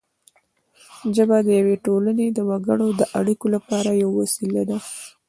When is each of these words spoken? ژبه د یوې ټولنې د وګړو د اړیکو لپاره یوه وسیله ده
ژبه 1.15 1.37
د 1.45 1.47
یوې 1.59 1.75
ټولنې 1.85 2.27
د 2.31 2.39
وګړو 2.49 2.87
د 2.99 3.01
اړیکو 3.19 3.45
لپاره 3.55 3.89
یوه 4.01 4.15
وسیله 4.21 4.61
ده 4.69 4.77